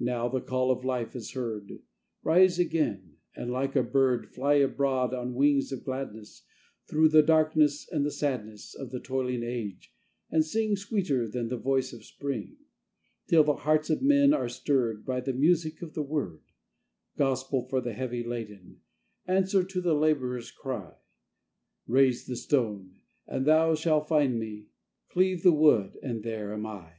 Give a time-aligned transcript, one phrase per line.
[0.00, 1.78] Now the call of life is heard:
[2.24, 6.42] Rise again, and like a bird, Fly abroad on wings of gladness
[6.88, 9.94] Through the darkness and the sadness, Of the toiling age,
[10.32, 12.56] and sing Sweeter than the voice of Spring,
[13.28, 16.42] Till the hearts of men are stirred By the music of the word,
[17.16, 18.80] Gospel for the heavy laden,
[19.26, 20.94] answer to the labourer's cry:
[21.88, 22.96] "_Raise the stone,
[23.28, 24.70] and thou shall find me;
[25.08, 26.94] cleave the wood and there am I.